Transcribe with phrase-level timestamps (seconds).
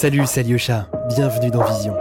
[0.00, 0.88] Salut, c'est Alyosha.
[1.08, 1.92] Bienvenue dans Vision.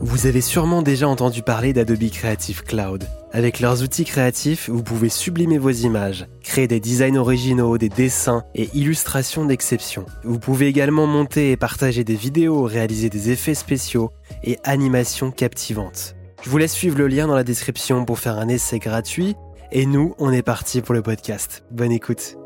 [0.00, 3.04] Vous avez sûrement déjà entendu parler d'Adobe Creative Cloud.
[3.32, 8.44] Avec leurs outils créatifs, vous pouvez sublimer vos images, créer des designs originaux, des dessins
[8.54, 10.04] et illustrations d'exception.
[10.24, 14.10] Vous pouvez également monter et partager des vidéos, réaliser des effets spéciaux
[14.44, 16.16] et animations captivantes.
[16.42, 19.36] Je vous laisse suivre le lien dans la description pour faire un essai gratuit.
[19.72, 21.64] Et nous, on est parti pour le podcast.
[21.72, 22.36] Bonne écoute.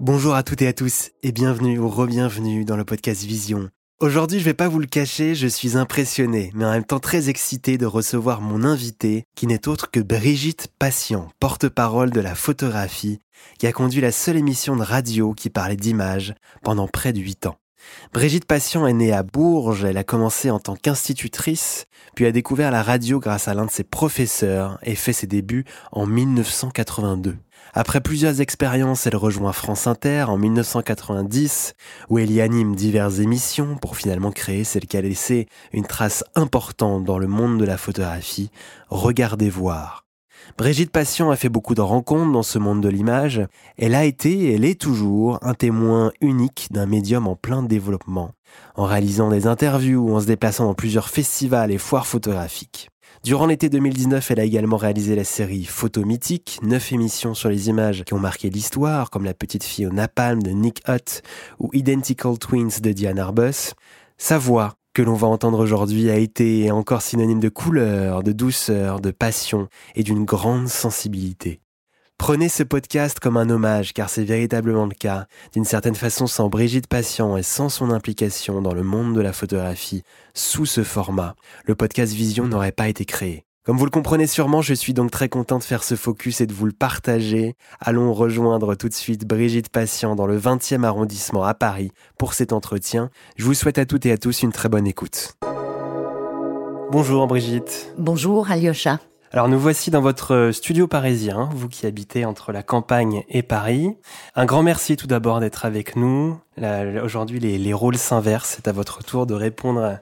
[0.00, 4.40] Bonjour à toutes et à tous et bienvenue ou re-bienvenue dans le podcast Vision Aujourd'hui,
[4.40, 7.76] je vais pas vous le cacher, je suis impressionné, mais en même temps très excité
[7.76, 13.20] de recevoir mon invité, qui n'est autre que Brigitte Patient, porte-parole de la photographie,
[13.58, 17.46] qui a conduit la seule émission de radio qui parlait d'images pendant près de 8
[17.46, 17.56] ans.
[18.12, 22.70] Brigitte Patient est née à Bourges, elle a commencé en tant qu'institutrice, puis a découvert
[22.70, 27.36] la radio grâce à l'un de ses professeurs et fait ses débuts en 1982.
[27.72, 31.74] Après plusieurs expériences, elle rejoint France Inter en 1990,
[32.08, 36.24] où elle y anime diverses émissions pour finalement créer celle qui a laissé une trace
[36.34, 38.50] importante dans le monde de la photographie,
[38.88, 40.09] Regardez voir.
[40.58, 43.42] Brigitte Patient a fait beaucoup de rencontres dans ce monde de l'image.
[43.78, 48.32] Elle a été elle est toujours un témoin unique d'un médium en plein développement,
[48.74, 52.90] en réalisant des interviews ou en se déplaçant dans plusieurs festivals et foires photographiques.
[53.22, 57.68] Durant l'été 2019, elle a également réalisé la série Photo mythique, neuf émissions sur les
[57.68, 61.22] images qui ont marqué l'histoire, comme La petite fille au napalm de Nick Hutt
[61.58, 63.74] ou Identical Twins de Diane Arbus.
[64.16, 69.00] Sa voix, que l'on va entendre aujourd'hui, a été encore synonyme de couleur, de douceur,
[69.00, 71.60] de passion et d'une grande sensibilité.
[72.18, 75.26] Prenez ce podcast comme un hommage, car c'est véritablement le cas.
[75.54, 79.32] D'une certaine façon, sans Brigitte Patient et sans son implication dans le monde de la
[79.32, 80.02] photographie,
[80.34, 83.46] sous ce format, le podcast Vision n'aurait pas été créé.
[83.62, 86.46] Comme vous le comprenez sûrement, je suis donc très content de faire ce focus et
[86.46, 87.56] de vous le partager.
[87.78, 92.54] Allons rejoindre tout de suite Brigitte Patient dans le 20e arrondissement à Paris pour cet
[92.54, 93.10] entretien.
[93.36, 95.34] Je vous souhaite à toutes et à tous une très bonne écoute.
[96.90, 97.92] Bonjour Brigitte.
[97.98, 98.98] Bonjour Alyosha.
[99.32, 103.96] Alors nous voici dans votre studio parisien, vous qui habitez entre la campagne et Paris.
[104.34, 106.36] Un grand merci tout d'abord d'être avec nous.
[107.04, 110.00] Aujourd'hui les, rôles s'inversent, c'est à votre tour de répondre à,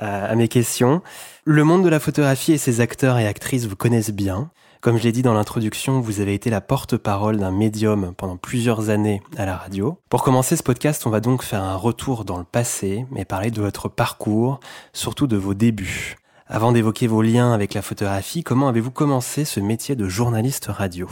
[0.00, 1.02] mes questions.
[1.44, 4.50] Le monde de la photographie et ses acteurs et actrices vous connaissent bien.
[4.80, 8.90] Comme je l'ai dit dans l'introduction, vous avez été la porte-parole d'un médium pendant plusieurs
[8.90, 9.98] années à la radio.
[10.08, 13.50] Pour commencer ce podcast, on va donc faire un retour dans le passé, mais parler
[13.50, 14.60] de votre parcours,
[14.92, 16.16] surtout de vos débuts.
[16.46, 21.08] Avant d'évoquer vos liens avec la photographie, comment avez-vous commencé ce métier de journaliste radio?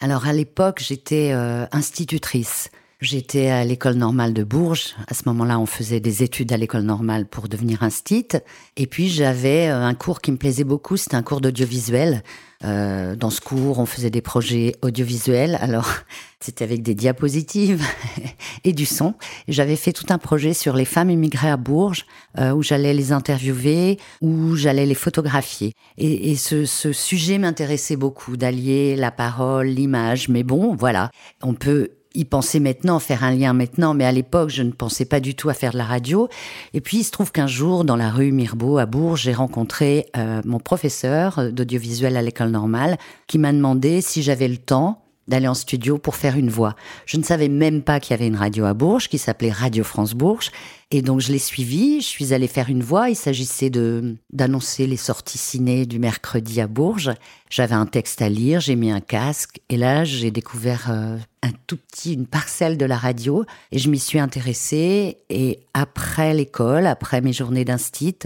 [0.00, 2.70] Alors à l'époque, j'étais euh, institutrice.
[3.00, 4.94] J'étais à l'école normale de Bourges.
[5.08, 8.36] À ce moment-là, on faisait des études à l'école normale pour devenir instite.
[8.76, 10.98] Et puis, j'avais euh, un cours qui me plaisait beaucoup.
[10.98, 12.22] C'était un cours d'audiovisuel.
[12.62, 15.56] Euh, dans ce cours, on faisait des projets audiovisuels.
[15.62, 15.88] Alors,
[16.40, 17.82] c'était avec des diapositives
[18.64, 19.14] et du son.
[19.48, 22.04] J'avais fait tout un projet sur les femmes immigrées à Bourges,
[22.38, 25.72] euh, où j'allais les interviewer, où j'allais les photographier.
[25.96, 30.28] Et, et ce, ce sujet m'intéressait beaucoup, d'allier la parole, l'image.
[30.28, 34.50] Mais bon, voilà, on peut y penser maintenant, faire un lien maintenant, mais à l'époque,
[34.50, 36.28] je ne pensais pas du tout à faire de la radio.
[36.74, 40.06] Et puis, il se trouve qu'un jour, dans la rue Mirbeau, à Bourges, j'ai rencontré
[40.16, 45.48] euh, mon professeur d'audiovisuel à l'école normale, qui m'a demandé si j'avais le temps d'aller
[45.48, 46.74] en studio pour faire une voix.
[47.06, 49.84] Je ne savais même pas qu'il y avait une radio à Bourges qui s'appelait Radio
[49.84, 50.50] France Bourges.
[50.90, 53.10] Et donc je l'ai suivi, je suis allée faire une voix.
[53.10, 57.12] Il s'agissait de d'annoncer les sorties ciné du mercredi à Bourges.
[57.48, 61.52] J'avais un texte à lire, j'ai mis un casque et là j'ai découvert euh, un
[61.68, 65.18] tout petit, une parcelle de la radio et je m'y suis intéressée.
[65.30, 68.18] Et après l'école, après mes journées d'instit,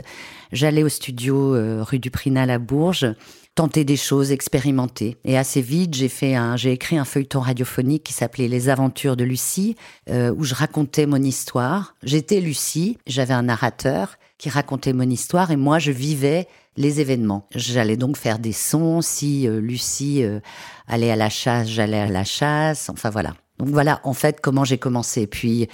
[0.51, 3.15] j'allais au studio euh, rue du Prinal à Bourges
[3.55, 5.17] tenter des choses, expérimenter.
[5.25, 9.17] Et assez vite, j'ai fait un, j'ai écrit un feuilleton radiophonique qui s'appelait Les Aventures
[9.17, 9.77] de Lucie,
[10.11, 11.95] euh, où je racontais mon histoire.
[12.03, 17.47] J'étais Lucie, j'avais un narrateur qui racontait mon histoire et moi je vivais les événements.
[17.55, 19.01] J'allais donc faire des sons.
[19.01, 20.41] Si euh, Lucie euh,
[20.89, 22.91] allait à la chasse, j'allais à la chasse.
[22.91, 23.35] Enfin voilà.
[23.59, 25.29] Donc voilà en fait comment j'ai commencé.
[25.29, 25.69] Puis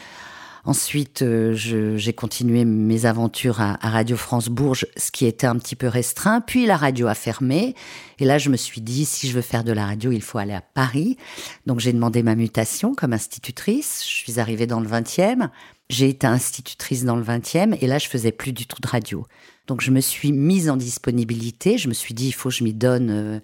[0.64, 5.76] Ensuite, euh, j'ai continué mes aventures à, Radio France Bourges, ce qui était un petit
[5.76, 6.40] peu restreint.
[6.40, 7.74] Puis la radio a fermé.
[8.18, 10.38] Et là, je me suis dit, si je veux faire de la radio, il faut
[10.38, 11.16] aller à Paris.
[11.66, 14.02] Donc j'ai demandé ma mutation comme institutrice.
[14.06, 15.48] Je suis arrivée dans le 20e.
[15.88, 17.76] J'ai été institutrice dans le 20e.
[17.80, 19.26] Et là, je faisais plus du tout de radio.
[19.66, 21.78] Donc je me suis mise en disponibilité.
[21.78, 23.10] Je me suis dit, il faut que je m'y donne.
[23.10, 23.40] Euh,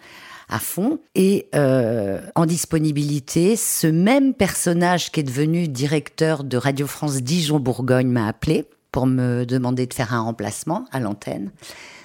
[0.49, 1.01] à fond.
[1.15, 8.09] Et euh, en disponibilité, ce même personnage qui est devenu directeur de Radio France Dijon-Bourgogne
[8.09, 11.51] m'a appelé pour me demander de faire un remplacement à l'antenne.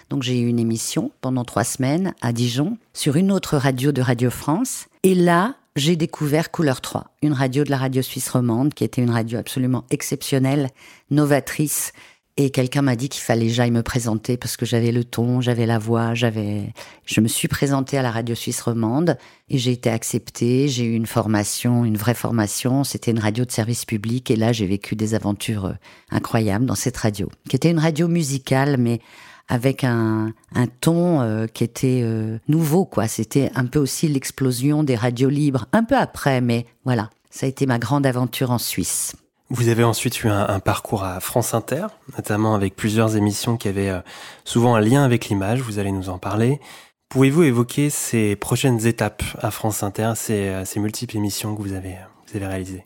[0.09, 4.01] Donc j'ai eu une émission pendant trois semaines à Dijon sur une autre radio de
[4.01, 4.87] Radio France.
[5.03, 9.01] Et là, j'ai découvert Couleur 3, une radio de la radio suisse romande qui était
[9.01, 10.69] une radio absolument exceptionnelle,
[11.11, 11.93] novatrice.
[12.37, 15.65] Et quelqu'un m'a dit qu'il fallait j'aille me présenter parce que j'avais le ton, j'avais
[15.65, 16.73] la voix, j'avais.
[17.05, 19.17] Je me suis présentée à la radio suisse romande
[19.49, 20.69] et j'ai été acceptée.
[20.69, 22.83] J'ai eu une formation, une vraie formation.
[22.85, 25.73] C'était une radio de service public et là j'ai vécu des aventures euh,
[26.09, 29.01] incroyables dans cette radio, qui était une radio musicale mais
[29.49, 33.09] avec un, un ton euh, qui était euh, nouveau, quoi.
[33.09, 37.09] C'était un peu aussi l'explosion des radios libres, un peu après, mais voilà.
[37.29, 39.13] Ça a été ma grande aventure en Suisse.
[39.53, 43.89] Vous avez ensuite eu un, parcours à France Inter, notamment avec plusieurs émissions qui avaient
[43.89, 43.99] euh,
[44.45, 45.59] souvent un lien avec l'image.
[45.59, 46.61] Vous allez nous en parler.
[47.09, 51.97] Pouvez-vous évoquer ces prochaines étapes à France Inter, ces, ces multiples émissions que vous avez,
[52.27, 52.85] vous avez réalisées?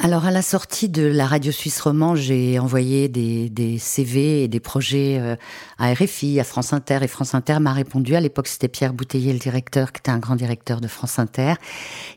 [0.00, 4.48] Alors à la sortie de la radio suisse roman, j'ai envoyé des, des, CV et
[4.48, 5.34] des projets euh,
[5.76, 8.14] à RFI, à France Inter, et France Inter m'a répondu.
[8.14, 11.54] À l'époque, c'était Pierre Bouteiller, le directeur, qui était un grand directeur de France Inter.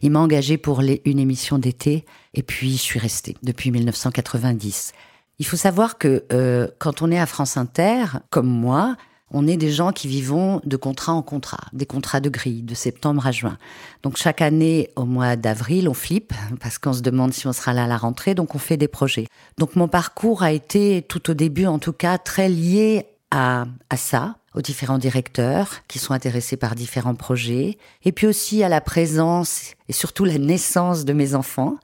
[0.04, 2.06] Il m'a engagé pour les, une émission d'été,
[2.36, 4.94] et puis je suis restée depuis 1990.
[5.40, 8.96] Il faut savoir que euh, quand on est à France Inter, comme moi,
[9.32, 12.76] on est des gens qui vivons de contrat en contrat, des contrats de grille, de
[12.76, 13.58] septembre à juin.
[14.04, 17.74] Donc chaque année, au mois d'avril, on flippe parce qu'on se demande si on sera
[17.74, 19.28] là à la rentrée, donc on fait des projets.
[19.58, 23.98] Donc mon parcours a été, tout au début en tout cas, très lié à, à
[23.98, 28.82] ça, aux différents directeurs qui sont intéressés par différents projets, et puis aussi à la
[28.82, 31.78] présence et surtout la naissance de mes enfants,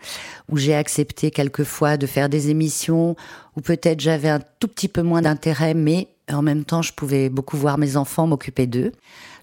[0.50, 3.15] où j'ai accepté quelquefois de faire des émissions
[3.55, 7.29] où peut-être j'avais un tout petit peu moins d'intérêt, mais en même temps, je pouvais
[7.29, 8.91] beaucoup voir mes enfants, m'occuper d'eux.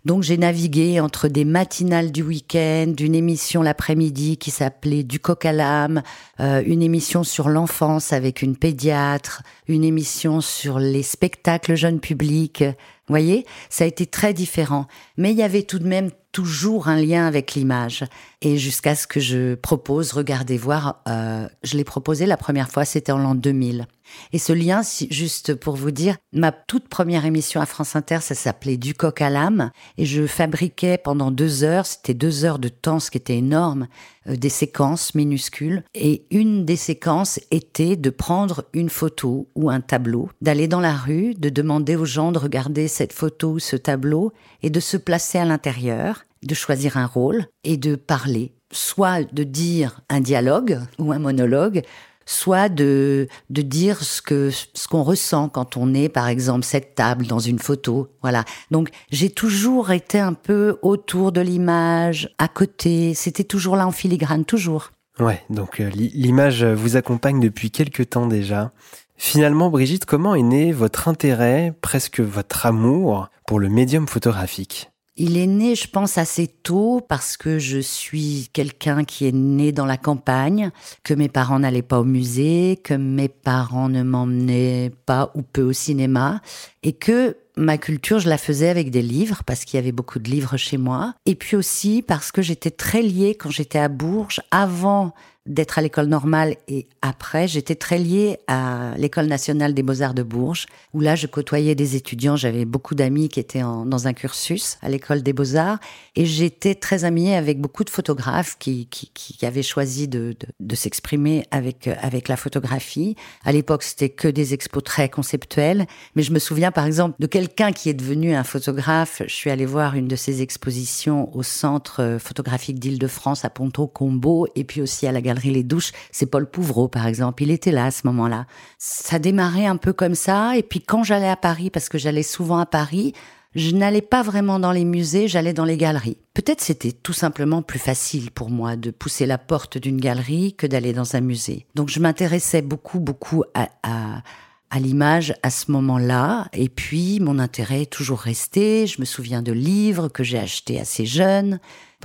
[0.04, 5.46] Donc j'ai navigué entre des matinales du week-end, une émission l'après-midi qui s'appelait Du coq
[5.46, 6.02] à l'âme,
[6.40, 12.64] euh, une émission sur l'enfance avec une pédiatre, une émission sur les spectacles jeunes publics.
[13.06, 14.86] Vous voyez, ça a été très différent.
[15.16, 18.04] Mais il y avait tout de même toujours un lien avec l'image.
[18.42, 22.84] Et jusqu'à ce que je propose, regardez voir, euh, je l'ai proposé la première fois,
[22.84, 23.86] c'était en l'an 2000.
[24.32, 28.34] Et ce lien, juste pour vous dire, ma toute première émission à France Inter, ça
[28.34, 29.70] s'appelait Du coq à l'âme.
[29.96, 33.86] Et je fabriquais pendant deux heures, c'était deux heures de temps, ce qui était énorme,
[34.28, 35.84] euh, des séquences minuscules.
[35.94, 40.94] Et une des séquences était de prendre une photo ou un tableau, d'aller dans la
[40.94, 44.32] rue, de demander aux gens de regarder cette photo ce tableau
[44.62, 49.44] et de se placer à l'intérieur, de choisir un rôle et de parler soit de
[49.44, 51.82] dire un dialogue ou un monologue,
[52.26, 57.26] soit de, de dire ce ce qu'on ressent quand on est par exemple cette table
[57.26, 58.08] dans une photo.
[58.22, 58.44] Voilà.
[58.70, 63.14] Donc j'ai toujours été un peu autour de l'image à côté.
[63.14, 64.90] C'était toujours là en filigrane toujours.
[65.20, 65.42] Ouais.
[65.50, 68.72] Donc euh, l'image vous accompagne depuis quelques temps déjà
[69.16, 74.90] finalement Brigitte comment est né votre intérêt presque votre amour pour le médium photographique?
[75.16, 79.70] Il est né, je pense, assez tôt parce que je suis quelqu'un qui est né
[79.70, 80.72] dans la campagne,
[81.04, 85.62] que mes parents n'allaient pas au musée, que mes parents ne m'emmenaient pas ou peu
[85.62, 86.40] au cinéma,
[86.82, 90.18] et que ma culture, je la faisais avec des livres parce qu'il y avait beaucoup
[90.18, 93.88] de livres chez moi, et puis aussi parce que j'étais très liée quand j'étais à
[93.88, 95.14] Bourges, avant
[95.46, 100.22] d'être à l'école normale et après, j'étais très liée à l'école nationale des beaux-arts de
[100.22, 102.34] Bourges, où là, je côtoyais des étudiants.
[102.34, 105.78] J'avais beaucoup d'amis qui étaient dans un cursus à l'école des beaux-arts
[106.16, 110.74] et j'étais très amie avec beaucoup de photographes qui, qui, qui avaient choisi de, de,
[110.74, 113.14] s'exprimer avec, avec la photographie.
[113.44, 115.86] À l'époque, c'était que des expos très conceptuels,
[116.16, 119.20] mais je me souviens par exemple de quelqu'un qui est devenu un photographe.
[119.26, 124.64] Je suis allée voir une de ses expositions au Centre photographique d'Île-de-France à Ponto-Combo et
[124.64, 127.86] puis aussi à la Galerie les douches, c'est Paul Pouvreau par exemple, il était là
[127.86, 128.46] à ce moment-là.
[128.78, 132.22] Ça démarrait un peu comme ça, et puis quand j'allais à Paris, parce que j'allais
[132.22, 133.12] souvent à Paris,
[133.54, 136.18] je n'allais pas vraiment dans les musées, j'allais dans les galeries.
[136.34, 140.66] Peut-être c'était tout simplement plus facile pour moi de pousser la porte d'une galerie que
[140.66, 141.66] d'aller dans un musée.
[141.74, 144.22] Donc je m'intéressais beaucoup, beaucoup à, à,
[144.70, 146.48] à l'image à ce moment-là.
[146.52, 148.88] Et puis mon intérêt est toujours resté.
[148.88, 151.60] Je me souviens de livres que j'ai achetés assez jeunes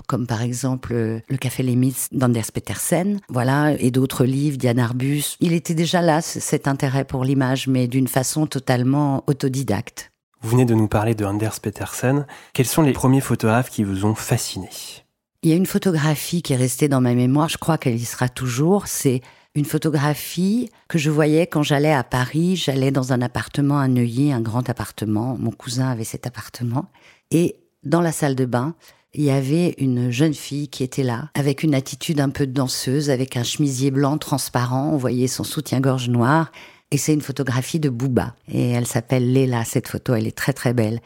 [0.08, 1.78] comme par exemple euh, Le Café Les
[2.12, 5.38] d'Anders Petersen, voilà, et d'autres livres, Diane Arbus.
[5.40, 10.12] Il était déjà là, cet intérêt pour l'image, mais d'une façon totalement autodidacte.
[10.42, 12.26] Vous venez de nous parler de Anders Petersen.
[12.54, 14.70] Quels sont les premiers photographes qui vous ont fasciné?
[15.42, 18.06] Il y a une photographie qui est restée dans ma mémoire, je crois qu'elle y
[18.06, 19.22] sera toujours, c'est
[19.56, 22.56] une photographie que je voyais quand j'allais à Paris.
[22.56, 25.38] J'allais dans un appartement à Neuilly, un grand appartement.
[25.40, 26.86] Mon cousin avait cet appartement.
[27.32, 28.76] Et dans la salle de bain,
[29.14, 33.10] il y avait une jeune fille qui était là, avec une attitude un peu danseuse,
[33.10, 36.52] avec un chemisier blanc transparent, on voyait son soutien-gorge noir,
[36.92, 38.34] Et c'est une photographie de Booba.
[38.52, 40.16] Et elle s'appelle Léla, cette photo.
[40.16, 41.02] Elle est très très belle.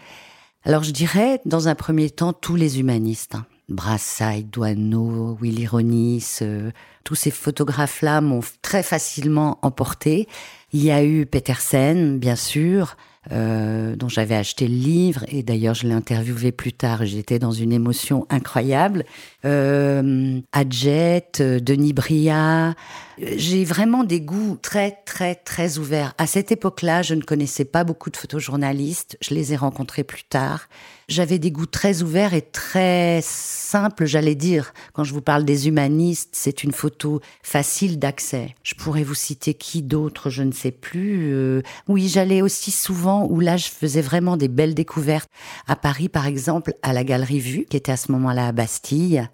[0.64, 3.36] Alors je dirais, dans un premier temps, tous les humanistes.
[3.36, 3.46] Hein.
[3.68, 6.72] Brassailles, Douaneau, Willy Ronis, euh,
[7.04, 10.28] tous ces photographes-là m'ont très facilement emporté.
[10.72, 12.96] Il y a eu Petersen, bien sûr,
[13.32, 17.06] euh, dont j'avais acheté le livre et d'ailleurs je l'ai interviewé plus tard.
[17.06, 19.06] J'étais dans une émotion incroyable.
[19.46, 22.76] Euh, Adjet, euh, Denis Bria.
[23.18, 26.14] J'ai vraiment des goûts très très très ouverts.
[26.18, 29.18] À cette époque-là, je ne connaissais pas beaucoup de photojournalistes.
[29.22, 30.68] Je les ai rencontrés plus tard.
[31.10, 34.74] J'avais des goûts très ouverts et très simples, j'allais dire.
[34.94, 38.56] Quand je vous parle des humanistes, c'est une photo facile d'accès.
[38.64, 41.34] Je pourrais vous citer qui d'autre, je ne sais plus.
[41.34, 45.30] Euh, oui, j'allais aussi souvent où là, je faisais vraiment des belles découvertes.
[45.68, 49.28] À Paris, par exemple, à la Galerie Vue, qui était à ce moment-là à Bastille.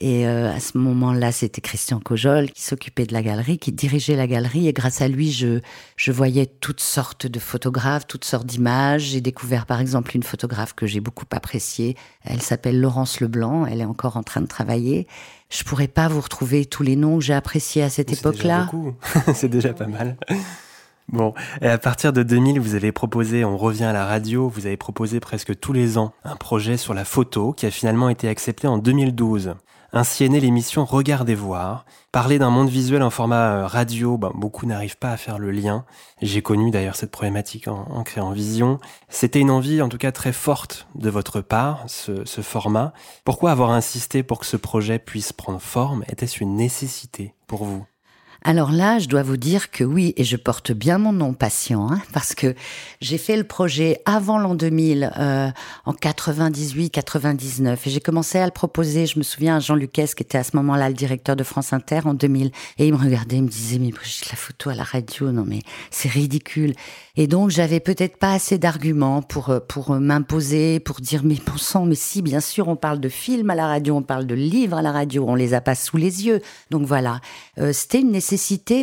[0.00, 4.16] Et euh, à ce moment-là, c'était Christian Cojol qui s'occupait de la galerie, qui dirigeait
[4.16, 4.66] la galerie.
[4.66, 5.60] Et grâce à lui, je,
[5.96, 9.02] je voyais toutes sortes de photographes, toutes sortes d'images.
[9.02, 11.96] J'ai découvert par exemple une photographe que j'ai beaucoup appréciée.
[12.24, 13.66] Elle s'appelle Laurence Leblanc.
[13.66, 15.06] Elle est encore en train de travailler.
[15.50, 18.70] Je pourrais pas vous retrouver tous les noms que j'ai appréciés à cette époque-là.
[19.34, 20.16] C'est déjà pas mal.
[21.12, 24.66] Bon, et à partir de 2000, vous avez proposé, on revient à la radio, vous
[24.66, 28.28] avez proposé presque tous les ans un projet sur la photo qui a finalement été
[28.28, 29.54] accepté en 2012.
[29.92, 31.84] Ainsi est née l'émission Regardez voir.
[32.12, 35.50] Parler d'un monde visuel en format euh, radio, ben, beaucoup n'arrivent pas à faire le
[35.50, 35.84] lien.
[36.22, 38.78] J'ai connu d'ailleurs cette problématique en, créant Vision.
[39.08, 42.92] C'était une envie en tout cas très forte de votre part, ce, ce format.
[43.24, 46.04] Pourquoi avoir insisté pour que ce projet puisse prendre forme?
[46.08, 47.84] Était-ce une nécessité pour vous?
[48.42, 51.90] Alors là, je dois vous dire que oui, et je porte bien mon nom patient,
[51.90, 52.54] hein, parce que
[53.00, 55.50] j'ai fait le projet avant l'an 2000, euh,
[55.84, 59.04] en 98-99, et j'ai commencé à le proposer.
[59.04, 61.74] Je me souviens à Jean Lucas, qui était à ce moment-là le directeur de France
[61.74, 64.74] Inter en 2000, et il me regardait, il me disait mais Brigitte, la photo à
[64.74, 66.74] la radio, non mais c'est ridicule.
[67.16, 71.36] Et donc j'avais peut-être pas assez d'arguments pour euh, pour euh, m'imposer, pour dire mais
[71.46, 74.26] bon sang, mais si bien sûr on parle de films à la radio, on parle
[74.26, 76.40] de livres à la radio, on les a pas sous les yeux.
[76.70, 77.20] Donc voilà,
[77.58, 78.10] euh, c'était une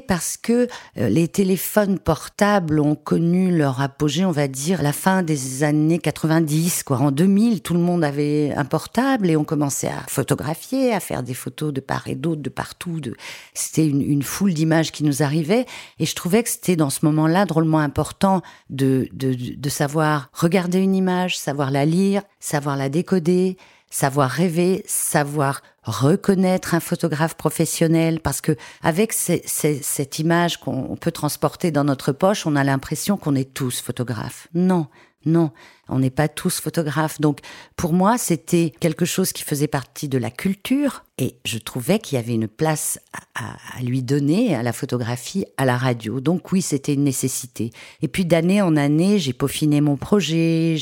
[0.07, 5.63] parce que les téléphones portables ont connu leur apogée, on va dire, la fin des
[5.63, 6.97] années 90 quoi.
[6.97, 11.23] En 2000, tout le monde avait un portable et on commençait à photographier, à faire
[11.23, 12.99] des photos de part et d'autre, de partout.
[12.99, 13.15] De...
[13.53, 15.65] C'était une, une foule d'images qui nous arrivaient
[15.99, 20.95] et je trouvais que c'était dans ce moment-là drôlement important de, de, savoir regarder une
[20.95, 23.57] image, savoir la lire, savoir la décoder,
[23.89, 31.71] savoir rêver, savoir reconnaître un photographe professionnel, parce que avec cette image qu'on peut transporter
[31.71, 34.47] dans notre poche, on a l'impression qu'on est tous photographes.
[34.53, 34.87] Non,
[35.27, 35.51] non,
[35.89, 37.19] on n'est pas tous photographes.
[37.19, 37.39] Donc
[37.75, 42.15] pour moi, c'était quelque chose qui faisait partie de la culture et je trouvais qu'il
[42.15, 42.99] y avait une place
[43.35, 46.21] à, lui donner à la photographie, à la radio.
[46.21, 47.71] Donc oui, c'était une nécessité.
[48.01, 50.77] Et puis d'année en année, j'ai peaufiné mon projet,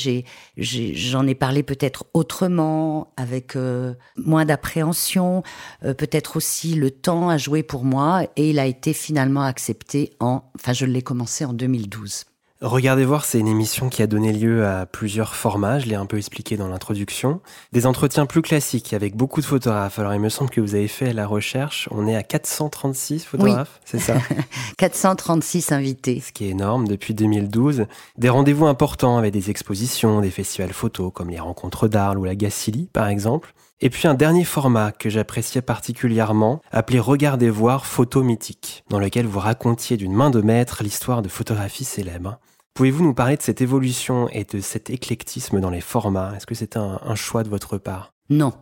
[0.56, 5.42] j'en ai, parlé peut-être autrement, avec euh, moins d'appréhension,
[5.84, 10.12] euh, peut-être aussi le temps à jouer pour moi et il a été finalement accepté
[10.20, 12.26] en, enfin je l'ai commencé en 2012.
[12.62, 16.06] Regardez voir, c'est une émission qui a donné lieu à plusieurs formats, je l'ai un
[16.06, 17.42] peu expliqué dans l'introduction.
[17.72, 19.98] Des entretiens plus classiques avec beaucoup de photographes.
[19.98, 23.78] Alors il me semble que vous avez fait la recherche, on est à 436 photographes,
[23.84, 24.14] c'est ça?
[24.78, 26.20] 436 invités.
[26.20, 27.84] Ce qui est énorme depuis 2012.
[28.16, 32.36] Des rendez-vous importants avec des expositions, des festivals photos comme les rencontres d'Arles ou la
[32.36, 33.52] Gacilly par exemple.
[33.80, 39.26] Et puis un dernier format que j'appréciais particulièrement, appelé Regardez voir photo mythique, dans lequel
[39.26, 42.38] vous racontiez d'une main de maître l'histoire de photographies célèbres.
[42.72, 46.32] Pouvez-vous nous parler de cette évolution et de cet éclectisme dans les formats?
[46.34, 48.14] Est-ce que c'était un, un choix de votre part?
[48.30, 48.54] Non.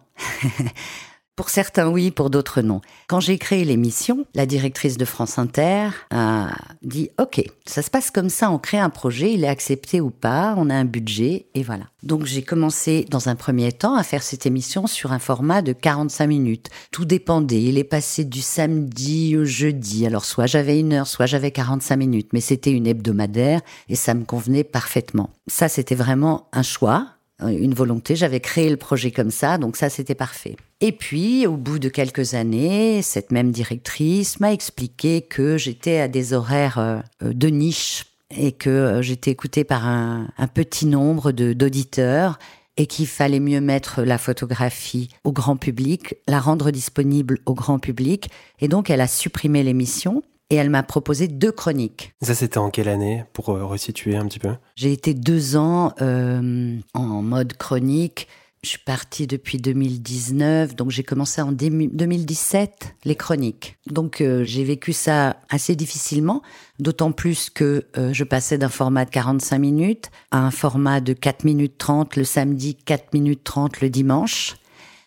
[1.37, 2.81] Pour certains, oui, pour d'autres, non.
[3.09, 8.13] Quand j'ai créé l'émission, la directrice de France Inter a dit OK, ça se passe
[8.13, 11.47] comme ça, on crée un projet, il est accepté ou pas, on a un budget,
[11.55, 11.87] et voilà.
[12.05, 15.73] Donc j'ai commencé dans un premier temps à faire cette émission sur un format de
[15.73, 16.71] 45 minutes.
[16.93, 20.07] Tout dépendait, il est passé du samedi au jeudi.
[20.07, 24.15] Alors soit j'avais une heure, soit j'avais 45 minutes, mais c'était une hebdomadaire et ça
[24.15, 25.31] me convenait parfaitement.
[25.47, 27.09] Ça, c'était vraiment un choix
[27.41, 28.17] une volonté.
[28.17, 30.57] J'avais créé le projet comme ça, donc ça c'était parfait.
[30.81, 36.09] Et puis, au bout de quelques années, cette même directrice m'a expliqué que j'étais à
[36.09, 38.05] des horaires euh, de niche
[38.37, 42.39] et que euh, j'étais écoutée par un, petit nombre d'auditeurs
[42.77, 47.79] et qu'il fallait mieux mettre la photographie au grand public, la rendre disponible au grand
[47.79, 48.29] public.
[48.61, 52.13] Et donc, elle a supprimé l'émission et elle m'a proposé deux chroniques.
[52.23, 54.55] Ça, c'était en quelle année, pour euh, resituer un petit peu?
[54.77, 58.29] J'ai été deux ans euh, en mode chronique.
[58.65, 63.77] Je suis partie depuis 2019, donc j'ai commencé en 2017 les chroniques.
[63.91, 66.41] Donc euh, j'ai vécu ça assez difficilement,
[66.79, 71.13] d'autant plus que euh, je passais d'un format de 45 minutes à un format de
[71.13, 74.57] 4 minutes 30 le samedi, 4 minutes 30 le dimanche.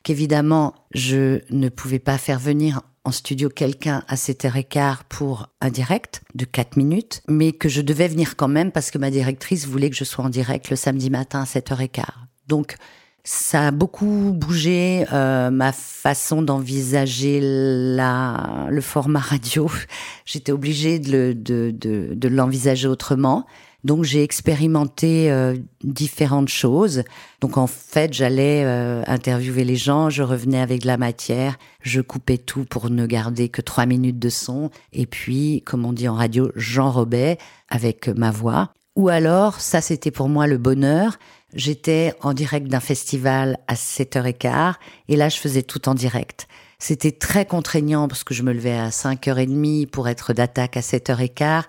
[0.04, 6.22] Qu'évidemment, je ne pouvais pas faire venir en studio quelqu'un à 7h15 pour un direct
[6.36, 9.90] de 4 minutes, mais que je devais venir quand même parce que ma directrice voulait
[9.90, 12.04] que je sois en direct le samedi matin à 7h15.
[12.50, 12.76] Donc,
[13.24, 19.72] ça a beaucoup bougé euh, ma façon d'envisager le format radio.
[20.26, 23.46] J'étais obligée de l'envisager autrement.
[23.88, 27.04] Donc j'ai expérimenté euh, différentes choses.
[27.40, 32.02] Donc en fait, j'allais euh, interviewer les gens, je revenais avec de la matière, je
[32.02, 36.10] coupais tout pour ne garder que trois minutes de son, et puis, comme on dit
[36.10, 37.38] en radio, j'enrobais
[37.70, 38.74] avec ma voix.
[38.98, 41.18] Ou alors, ça c'était pour moi le bonheur,
[41.54, 44.74] J'étais en direct d'un festival à 7h15
[45.08, 46.48] et là je faisais tout en direct.
[46.78, 51.64] C'était très contraignant parce que je me levais à 5h30 pour être d'attaque à 7h15.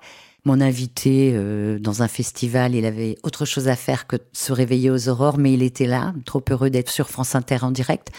[0.45, 4.91] Mon invité euh, dans un festival, il avait autre chose à faire que se réveiller
[4.91, 8.11] aux aurores, mais il était là, trop heureux d'être sur France Inter en direct.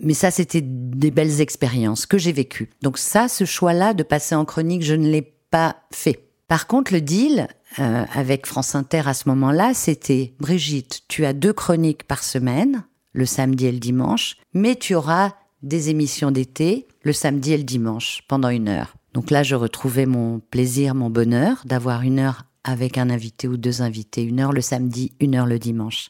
[0.00, 2.70] Mais ça, c'était des belles expériences que j'ai vécues.
[2.82, 6.28] Donc ça, ce choix-là de passer en chronique, je ne l'ai pas fait.
[6.48, 11.32] Par contre, le deal, euh, avec France Inter à ce moment-là, c'était Brigitte, tu as
[11.32, 16.88] deux chroniques par semaine, le samedi et le dimanche, mais tu auras des émissions d'été
[17.02, 18.94] le samedi et le dimanche pendant une heure.
[19.12, 23.56] Donc là, je retrouvais mon plaisir, mon bonheur d'avoir une heure avec un invité ou
[23.56, 26.08] deux invités, une heure le samedi, une heure le dimanche.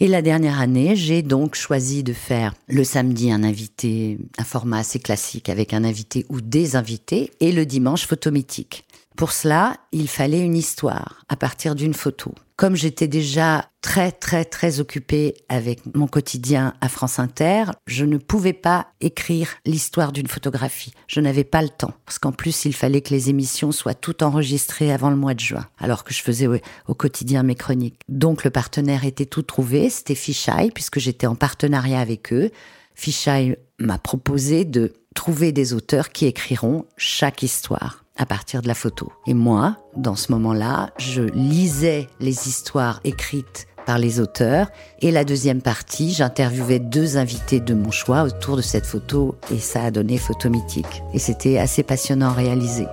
[0.00, 4.78] Et la dernière année, j'ai donc choisi de faire le samedi un invité, un format
[4.78, 8.84] assez classique avec un invité ou des invités, et le dimanche photomythique.
[9.16, 12.32] Pour cela, il fallait une histoire à partir d'une photo.
[12.58, 18.16] Comme j'étais déjà très très très occupée avec mon quotidien à France Inter, je ne
[18.16, 20.92] pouvais pas écrire l'histoire d'une photographie.
[21.06, 24.22] Je n'avais pas le temps parce qu'en plus il fallait que les émissions soient toutes
[24.22, 26.48] enregistrées avant le mois de juin, alors que je faisais
[26.88, 28.00] au quotidien mes chroniques.
[28.08, 32.50] Donc le partenaire était tout trouvé, c'était Fisheye puisque j'étais en partenariat avec eux.
[32.96, 38.74] Fisheye m'a proposé de trouver des auteurs qui écriront chaque histoire à partir de la
[38.74, 39.10] photo.
[39.26, 44.68] Et moi, dans ce moment-là, je lisais les histoires écrites par les auteurs.
[45.00, 49.58] Et la deuxième partie, j'interviewais deux invités de mon choix autour de cette photo et
[49.58, 51.02] ça a donné Photo Mythique.
[51.14, 52.86] Et c'était assez passionnant à réaliser.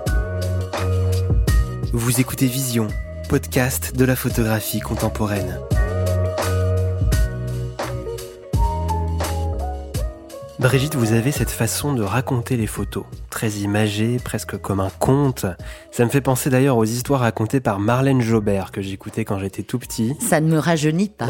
[1.91, 2.87] Vous écoutez Vision,
[3.27, 5.59] podcast de la photographie contemporaine.
[10.57, 15.45] Brigitte, vous avez cette façon de raconter les photos, très imagée, presque comme un conte.
[15.95, 19.63] Ça me fait penser d'ailleurs aux histoires racontées par Marlène Jobert que j'écoutais quand j'étais
[19.63, 20.13] tout petit.
[20.19, 21.29] Ça ne me rajeunit pas.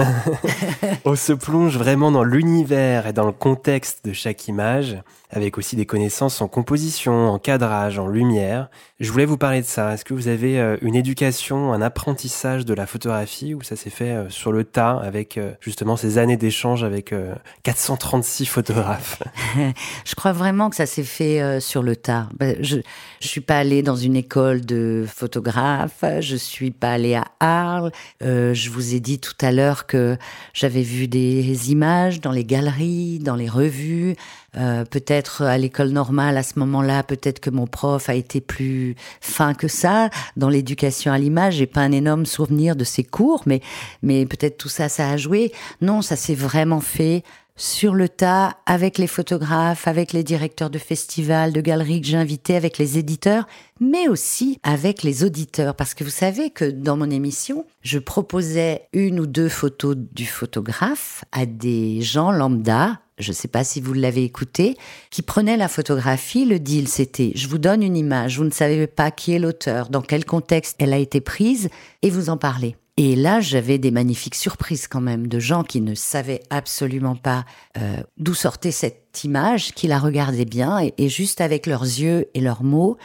[1.05, 4.97] On se plonge vraiment dans l'univers et dans le contexte de chaque image,
[5.29, 8.69] avec aussi des connaissances en composition, en cadrage, en lumière.
[8.99, 9.93] Je voulais vous parler de ça.
[9.93, 13.91] Est-ce que vous avez euh, une éducation, un apprentissage de la photographie ou ça s'est
[13.91, 17.13] fait euh, sur le tas avec euh, justement ces années d'échange avec
[17.61, 19.21] 436 photographes?
[20.05, 22.29] Je crois vraiment que ça s'est fait sur le tas.
[22.39, 22.77] Bah, je
[23.19, 27.91] je suis pas allée dans une école de photographe, je suis pas allée à Arles.
[28.23, 30.17] Euh, je vous ai dit tout à l'heure que
[30.53, 34.15] j'avais vu des images dans les galeries, dans les revues.
[34.57, 38.95] Euh, peut-être à l'école normale à ce moment-là, peut-être que mon prof a été plus
[39.19, 41.55] fin que ça dans l'éducation à l'image.
[41.55, 43.61] J'ai pas un énorme souvenir de ses cours, mais
[44.01, 45.51] mais peut-être tout ça, ça a joué.
[45.81, 47.23] Non, ça s'est vraiment fait
[47.57, 52.17] sur le tas avec les photographes, avec les directeurs de festivals, de galeries que j'ai
[52.17, 53.47] invités, avec les éditeurs,
[53.79, 55.75] mais aussi avec les auditeurs.
[55.75, 60.25] Parce que vous savez que dans mon émission, je proposais une ou deux photos du
[60.25, 64.75] photographe à des gens lambda, je ne sais pas si vous l'avez écouté,
[65.09, 66.43] qui prenaient la photographie.
[66.43, 69.89] Le deal, c'était je vous donne une image, vous ne savez pas qui est l'auteur,
[69.89, 71.69] dans quel contexte elle a été prise,
[72.01, 72.75] et vous en parlez.
[72.97, 77.43] Et là, j'avais des magnifiques surprises quand même de gens qui ne savaient absolument pas
[77.77, 82.39] euh, d'où sortait cette image, qui la regardaient bien et, juste avec leurs yeux et
[82.39, 82.97] leurs mots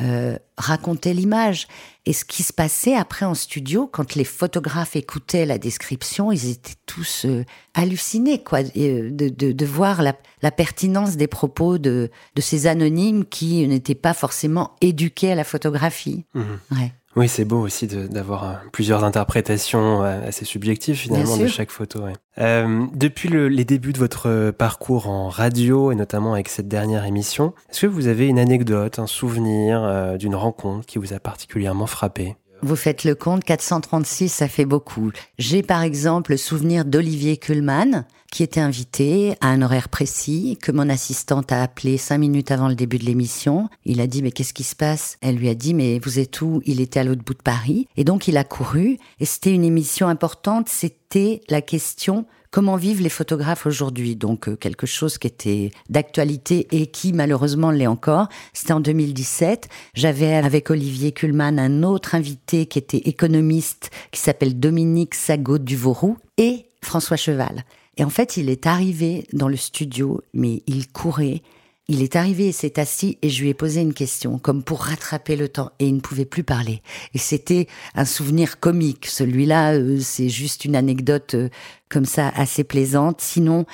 [0.00, 1.66] euh, racontaient l'image.
[2.04, 6.50] Et ce qui se passait après en studio, quand les photographes écoutaient la description, ils
[6.50, 12.10] étaient tous euh, hallucinés quoi, de, de, de voir la, la, pertinence des propos de,
[12.34, 16.26] de ces anonymes qui n'étaient pas forcément éduqués à la photographie.
[16.34, 16.42] Mmh.
[16.72, 16.92] Ouais.
[17.18, 22.04] Oui, c'est beau aussi d'avoir euh, plusieurs interprétations euh, assez subjectives finalement de chaque photo.
[22.38, 27.54] Euh, depuis les débuts de votre parcours en radio et notamment avec cette dernière émission,
[27.70, 32.36] est-ce que vous avez une anecdote, un souvenir d'une rencontre qui vous a particulièrement frappé?
[32.60, 35.12] Vous faites le compte, 436, ça fait beaucoup.
[35.38, 40.72] J'ai par exemple le souvenir d'Olivier Kuhlmann, qui était invité à un horaire précis, que
[40.72, 43.68] mon assistante a appelé cinq minutes avant le début de l'émission.
[43.84, 45.18] Il a dit, mais qu'est-ce qui se passe?
[45.20, 46.60] Elle lui a dit, mais vous êtes où?
[46.66, 47.86] Il était à l'autre bout de Paris.
[47.96, 48.98] Et donc il a couru.
[49.20, 50.68] Et c'était une émission importante.
[50.68, 54.16] C'était la question Comment vivent les photographes aujourd'hui?
[54.16, 58.28] Donc euh, quelque chose qui était d'actualité et qui malheureusement l'est encore.
[58.54, 59.68] C'était en 2017.
[59.94, 66.16] J'avais avec Olivier Kuhlmann un autre invité qui était économiste qui s'appelle Dominique Sagot Duvorou
[66.38, 67.64] et François Cheval.
[67.98, 71.42] Et en fait, il est arrivé dans le studio, mais il courait.
[71.90, 74.82] Il est arrivé et s'est assis et je lui ai posé une question, comme pour
[74.82, 76.82] rattraper le temps, et il ne pouvait plus parler.
[77.14, 79.06] Et c'était un souvenir comique.
[79.06, 81.48] Celui-là, euh, c'est juste une anecdote euh,
[81.88, 83.22] comme ça assez plaisante.
[83.22, 83.64] Sinon,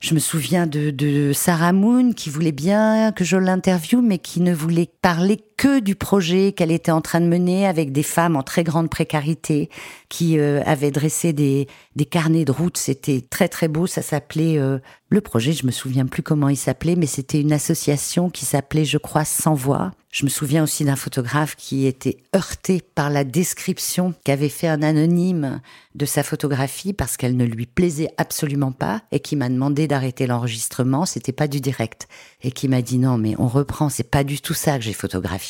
[0.00, 4.42] je me souviens de, de Sarah Moon qui voulait bien que je l'interviewe, mais qui
[4.42, 8.36] ne voulait parler que du projet qu'elle était en train de mener avec des femmes
[8.36, 9.70] en très grande précarité,
[10.08, 12.76] qui euh, avaient dressé des, des carnets de route.
[12.76, 13.86] C'était très très beau.
[13.86, 15.52] Ça s'appelait euh, le projet.
[15.52, 19.24] Je me souviens plus comment il s'appelait, mais c'était une association qui s'appelait, je crois,
[19.24, 19.90] Sans Voix.
[20.12, 24.82] Je me souviens aussi d'un photographe qui était heurté par la description qu'avait fait un
[24.82, 25.60] anonyme
[25.96, 30.28] de sa photographie parce qu'elle ne lui plaisait absolument pas et qui m'a demandé d'arrêter
[30.28, 31.06] l'enregistrement.
[31.06, 32.06] C'était pas du direct
[32.42, 33.88] et qui m'a dit non, mais on reprend.
[33.88, 35.43] C'est pas du tout ça que j'ai photographié.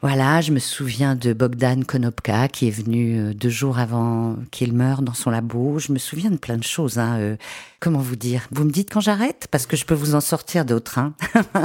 [0.00, 4.72] Voilà, je me souviens de Bogdan Konopka qui est venu euh, deux jours avant qu'il
[4.72, 5.80] meure dans son labo.
[5.80, 6.98] Je me souviens de plein de choses.
[6.98, 7.18] Hein.
[7.18, 7.36] Euh,
[7.80, 8.46] comment vous dire?
[8.52, 9.48] Vous me dites quand j'arrête?
[9.50, 11.00] Parce que je peux vous en sortir d'autres.
[11.00, 11.14] Hein.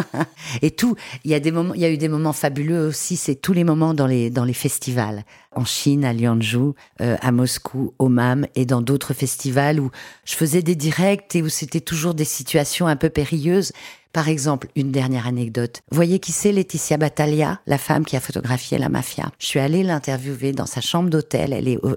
[0.64, 0.96] Et tout.
[1.26, 1.76] Il y a des moments.
[1.76, 3.18] Il y a eu des moments fabuleux aussi.
[3.18, 5.26] C'est tous les moments dans les dans les festivals
[5.56, 9.92] en Chine, à Lianzhou, euh, à Moscou, au MAM et dans d'autres festivals où
[10.26, 13.74] je faisais des directs et où c'était toujours des situations un peu périlleuses.
[14.14, 15.82] Par exemple, une dernière anecdote.
[15.90, 19.32] Voyez qui c'est Laetitia Battaglia, la femme qui a photographié la mafia.
[19.40, 21.52] Je suis allée l'interviewer dans sa chambre d'hôtel.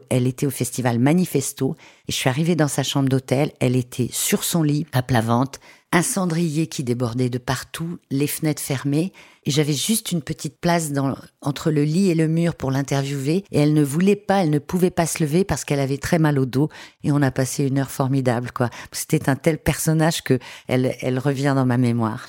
[0.08, 1.76] Elle, était au festival Manifesto.
[2.08, 3.52] Et je suis arrivée dans sa chambre d'hôtel.
[3.60, 5.60] Elle était sur son lit, à plat ventre,
[5.92, 9.12] un cendrier qui débordait de partout, les fenêtres fermées,
[9.44, 10.90] et j'avais juste une petite place
[11.40, 14.58] entre le lit et le mur pour l'interviewer, et elle ne voulait pas, elle ne
[14.58, 16.68] pouvait pas se lever parce qu'elle avait très mal au dos,
[17.04, 18.68] et on a passé une heure formidable, quoi.
[18.92, 22.28] C'était un tel personnage que elle, elle revient dans ma mémoire.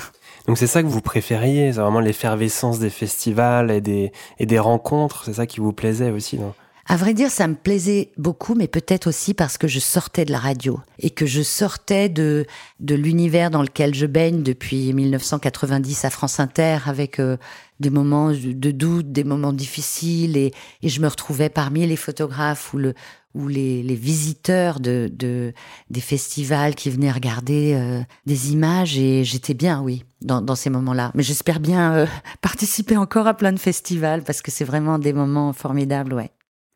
[0.46, 4.58] Donc c'est ça que vous préfériez, c'est vraiment l'effervescence des festivals et des, et des
[4.58, 6.54] rencontres, c'est ça qui vous plaisait aussi, non?
[6.90, 10.32] À vrai dire, ça me plaisait beaucoup, mais peut-être aussi parce que je sortais de
[10.32, 12.46] la radio et que je sortais de
[12.80, 17.36] de l'univers dans lequel je baigne depuis 1990 à France Inter, avec euh,
[17.78, 22.72] des moments de doute, des moments difficiles, et, et je me retrouvais parmi les photographes
[22.72, 22.94] ou le
[23.34, 25.52] ou les, les visiteurs de, de
[25.90, 30.70] des festivals qui venaient regarder euh, des images, et j'étais bien, oui, dans, dans ces
[30.70, 31.12] moments-là.
[31.14, 32.06] Mais j'espère bien euh,
[32.40, 36.30] participer encore à plein de festivals parce que c'est vraiment des moments formidables, ouais.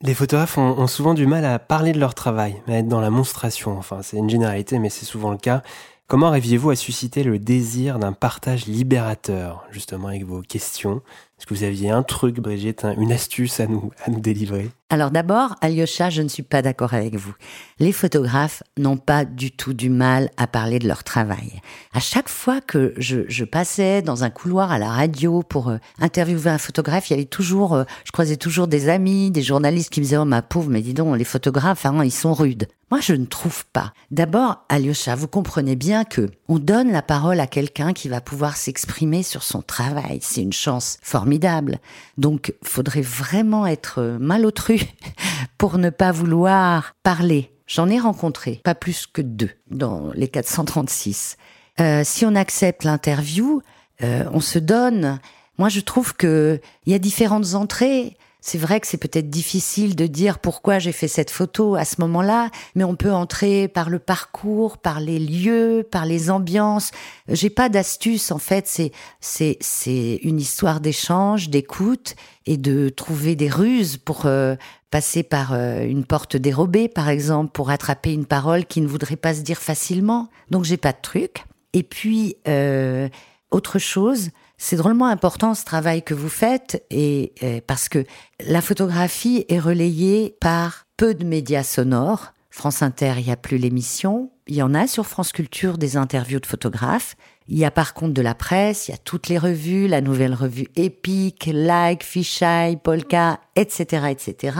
[0.04, 3.10] Les photographes ont, souvent du mal à parler de leur travail, à être dans la
[3.10, 3.78] monstration.
[3.78, 5.62] Enfin, c'est une généralité, mais c'est souvent le cas.
[6.08, 11.02] Comment arriviez-vous à susciter le désir d'un partage libérateur, justement, avec vos questions?
[11.38, 14.70] Est-ce que vous aviez un truc, Brigitte, une astuce à nous, à nous délivrer?
[14.92, 17.34] Alors d'abord, Alyosha, je ne suis pas d'accord avec vous.
[17.78, 21.62] Les photographes n'ont pas du tout du mal à parler de leur travail.
[21.94, 26.50] À chaque fois que je, passais dans un couloir à la radio pour euh, interviewer
[26.50, 30.00] un photographe, il y avait toujours, euh, je croisais toujours des amis, des journalistes qui
[30.00, 32.68] me disaient, oh ma pauvre, mais dis donc, les photographes, hein, ils sont rudes.
[32.92, 33.94] Moi, je ne trouve pas.
[34.10, 38.58] D'abord, Alyosha, vous comprenez bien que on donne la parole à quelqu'un qui va pouvoir
[38.58, 40.18] s'exprimer sur son travail.
[40.20, 41.78] C'est une chance formidable.
[42.18, 44.81] Donc, faudrait vraiment être malotru
[45.58, 47.52] pour ne pas vouloir parler.
[47.66, 51.36] J'en ai rencontré pas plus que deux dans les 436.
[51.80, 53.62] Euh, si on accepte l'interview,
[54.02, 55.20] euh, on se donne.
[55.58, 58.16] Moi, je trouve que il y a différentes entrées.
[58.44, 62.00] C'est vrai que c'est peut-être difficile de dire pourquoi j'ai fait cette photo à ce
[62.00, 66.90] moment-là, mais on peut entrer par le parcours, par les lieux, par les ambiances.
[67.28, 73.36] J'ai pas d'astuce en fait, c'est c'est c'est une histoire d'échange, d'écoute et de trouver
[73.36, 74.56] des ruses pour euh,
[74.90, 79.14] passer par euh, une porte dérobée par exemple pour attraper une parole qui ne voudrait
[79.14, 80.30] pas se dire facilement.
[80.50, 81.44] Donc j'ai pas de truc.
[81.74, 83.08] Et puis euh,
[83.52, 84.30] autre chose,
[84.62, 87.32] c'est drôlement important ce travail que vous faites et,
[87.66, 88.04] parce que
[88.46, 92.32] la photographie est relayée par peu de médias sonores.
[92.48, 94.30] France Inter, il n'y a plus l'émission.
[94.46, 97.16] Il y en a sur France Culture des interviews de photographes.
[97.48, 100.00] Il y a par contre de la presse, il y a toutes les revues, la
[100.00, 104.58] nouvelle revue Epic, Like, Fisheye, Polka, etc., etc.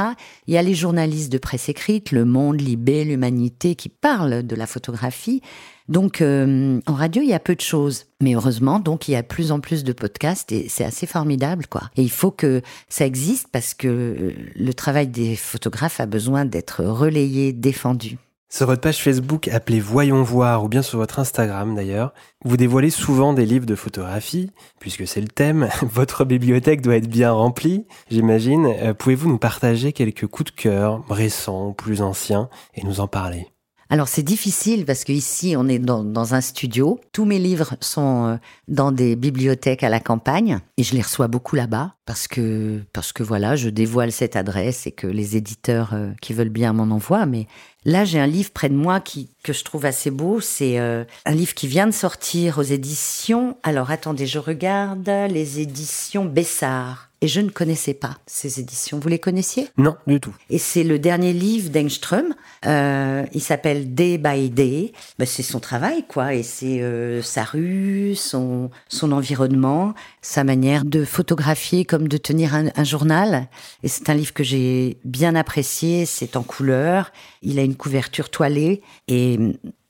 [0.48, 4.56] Il y a les journalistes de presse écrite, Le Monde, Libé, L'Humanité, qui parlent de
[4.56, 5.42] la photographie.
[5.88, 8.06] Donc euh, en radio, il y a peu de choses.
[8.20, 11.66] Mais heureusement, donc il y a plus en plus de podcasts et c'est assez formidable,
[11.66, 11.82] quoi.
[11.96, 16.44] Et il faut que ça existe parce que euh, le travail des photographes a besoin
[16.44, 18.18] d'être relayé, défendu.
[18.52, 22.12] Sur votre page Facebook appelée Voyons voir, ou bien sur votre Instagram d'ailleurs,
[22.44, 25.70] vous dévoilez souvent des livres de photographie, puisque c'est le thème.
[25.82, 28.66] Votre bibliothèque doit être bien remplie, j'imagine.
[28.66, 33.08] Euh, pouvez-vous nous partager quelques coups de cœur, récents ou plus anciens, et nous en
[33.08, 33.46] parler?
[33.92, 36.98] Alors c'est difficile parce qu'ici on est dans, un studio.
[37.12, 41.28] Tous mes livres sont euh, dans des bibliothèques à la campagne et je les reçois
[41.28, 45.90] beaucoup là-bas parce que parce que voilà, je dévoile cette adresse et que les éditeurs
[45.92, 47.26] euh, qui veulent bien m'en envoient.
[47.26, 47.48] Mais
[47.84, 50.40] là j'ai un livre près de moi qui que je trouve assez beau.
[50.40, 53.56] C'est euh, un livre qui vient de sortir aux éditions.
[53.62, 58.98] Alors attendez, je regarde les éditions Bessard et je ne connaissais pas ces éditions.
[58.98, 59.68] Vous les connaissiez?
[59.78, 60.34] Non, du tout.
[60.50, 62.34] Et c'est le dernier livre d'Engström.
[62.66, 64.92] Euh, il s'appelle Day by Day.
[65.18, 70.84] Ben, c'est son travail, quoi, et c'est euh, sa rue, son son environnement, sa manière
[70.84, 73.48] de photographier comme de tenir un, un journal.
[73.84, 76.06] Et c'est un livre que j'ai bien apprécié.
[76.06, 77.12] C'est en couleur.
[77.42, 79.38] Il a une couverture toilée et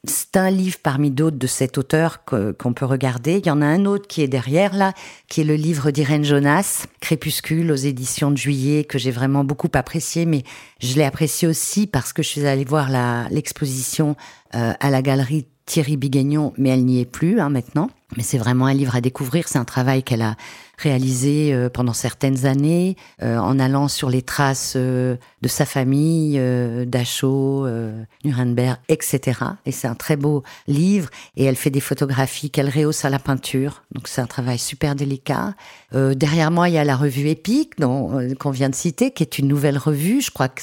[0.05, 3.39] c'est un livre parmi d'autres de cet auteur qu'on peut regarder.
[3.39, 4.95] Il y en a un autre qui est derrière là,
[5.29, 9.71] qui est le livre d'Irène Jonas, Crépuscule aux éditions de juillet, que j'ai vraiment beaucoup
[9.75, 10.43] apprécié, mais
[10.81, 12.89] je l'ai apprécié aussi parce que je suis allée voir
[13.31, 14.17] l'exposition
[14.57, 17.91] euh, à la galerie Thierry Bigagnon, mais elle n'y est plus hein, maintenant.
[18.17, 19.49] Mais c'est vraiment un livre à découvrir.
[19.49, 20.37] C'est un travail qu'elle a
[20.77, 26.41] réalisé euh, pendant certaines années, euh, en allant sur les traces euh, de sa famille,
[26.87, 27.67] Dachau,
[28.25, 29.41] Nuremberg, etc.
[29.65, 31.09] Et c'est un très beau livre.
[31.37, 33.83] Et elle fait des photographies qu'elle rehausse à la peinture.
[33.93, 35.55] Donc c'est un travail super délicat.
[35.93, 39.49] derrière moi, il y a la revue Épique, qu'on vient de citer, qui est une
[39.49, 40.21] nouvelle revue.
[40.21, 40.61] Je crois que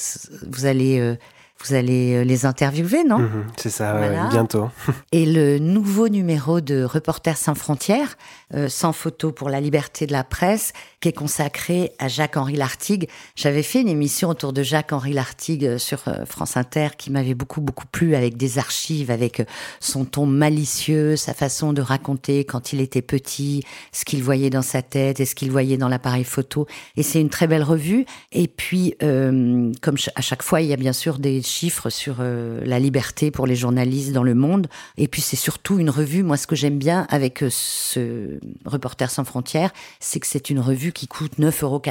[0.48, 1.18] vous allez
[1.66, 4.70] vous allez euh, les interviewer, non mhm, C'est ça, bientôt.
[5.12, 8.18] Et le nouveau numéro de Reporters sans frontières,
[8.54, 13.10] euh, sans photo pour la liberté de la presse, qui est consacré à Jacques-Henri Lartigue.
[13.36, 17.60] J'avais fait une émission autour de Jacques-Henri Lartigue euh, sur France Inter qui m'avait beaucoup,
[17.60, 19.46] beaucoup plu avec des archives, avec
[19.82, 24.62] son ton malicieux, sa façon de raconter quand il était petit, ce qu'il voyait dans
[24.62, 26.68] sa tête et ce qu'il voyait dans l'appareil photo.
[26.96, 28.06] Et c'est une très belle revue.
[28.32, 32.62] Et puis, comme à chaque fois, il y a bien sûr des chiffres sur euh,
[32.66, 34.68] la liberté pour les journalistes dans le monde.
[34.98, 39.10] Et puis c'est surtout une revue, moi ce que j'aime bien avec euh, ce Reporter
[39.10, 41.82] sans frontières, c'est que c'est une revue qui coûte 9,90 euros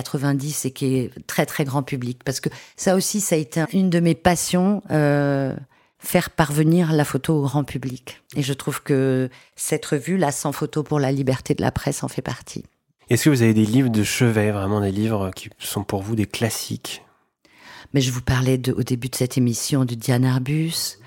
[0.64, 2.22] et qui est très très grand public.
[2.24, 4.82] Parce que ça aussi, ça a été une de mes passions.
[4.90, 5.54] Euh,
[5.98, 8.22] faire parvenir la photo au grand public.
[8.36, 12.04] Et je trouve que cette revue, la Sans photo pour la liberté de la presse,
[12.04, 12.64] en fait partie.
[13.10, 16.14] Est-ce que vous avez des livres de chevet, vraiment des livres qui sont pour vous
[16.14, 17.02] des classiques?
[17.94, 20.98] Mais je vous parlais de, au début de cette émission de Diane Arbus.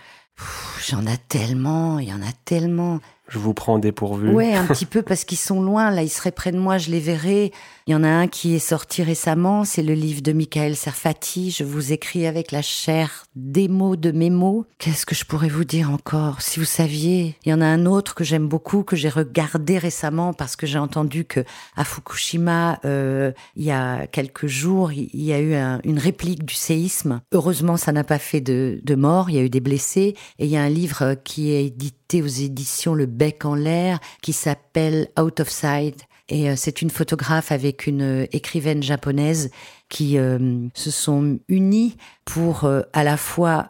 [0.88, 3.00] J'en ai tellement, il y en a tellement.
[3.28, 4.30] Je vous prends dépourvu.
[4.32, 5.92] Ouais, un petit peu parce qu'ils sont loin.
[5.92, 7.52] Là, ils seraient près de moi, je les verrais.
[7.88, 11.50] Il y en a un qui est sorti récemment, c'est le livre de Michael Serfati.
[11.50, 14.66] Je vous écris avec la chair des mots de mes mots.
[14.78, 16.42] Qu'est-ce que je pourrais vous dire encore?
[16.42, 19.80] Si vous saviez, il y en a un autre que j'aime beaucoup, que j'ai regardé
[19.80, 21.44] récemment parce que j'ai entendu que
[21.76, 26.56] à Fukushima, euh, il y a quelques jours, il y a eu une réplique du
[26.56, 27.22] séisme.
[27.32, 29.32] Heureusement, ça n'a pas fait de, de mort.
[29.32, 30.16] Il y a eu des blessés.
[30.38, 34.00] Et il y a un livre qui est édité aux éditions Le Bec en l'air
[34.22, 39.52] qui s'appelle Out of Sight et euh, c'est une photographe avec une euh, écrivaine japonaise
[39.90, 43.70] qui euh, se sont unis pour à la fois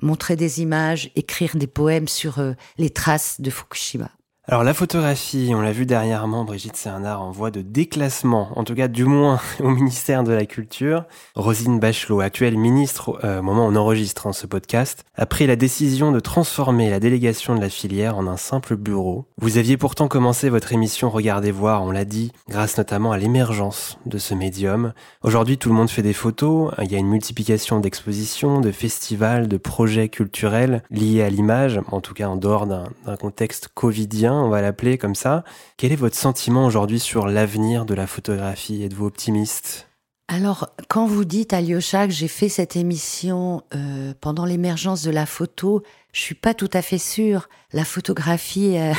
[0.00, 2.42] montrer des images, écrire des poèmes sur
[2.78, 4.10] les traces de Fukushima.
[4.48, 8.74] Alors la photographie, on l'a vu dernièrement, Brigitte, c'est en voie de déclassement, en tout
[8.74, 11.04] cas du moins au ministère de la Culture.
[11.36, 15.46] Rosine Bachelot, actuelle ministre euh, au moment où on enregistre hein, ce podcast, a pris
[15.46, 19.26] la décision de transformer la délégation de la filière en un simple bureau.
[19.40, 23.96] Vous aviez pourtant commencé votre émission Regardez voir, on l'a dit, grâce notamment à l'émergence
[24.06, 24.92] de ce médium.
[25.22, 29.46] Aujourd'hui, tout le monde fait des photos, il y a une multiplication d'expositions, de festivals,
[29.46, 34.48] de projets culturels liés à l'image, en tout cas en dehors d'un contexte covidien on
[34.48, 35.44] va l'appeler comme ça.
[35.76, 38.82] Quel est votre sentiment aujourd'hui sur l'avenir de la photographie?
[38.82, 39.88] Êtes-vous optimiste?
[40.28, 45.26] Alors, quand vous dites, Alyosha, que j'ai fait cette émission euh, pendant l'émergence de la
[45.26, 47.48] photo, je suis pas tout à fait sûre.
[47.72, 48.92] La photographie euh,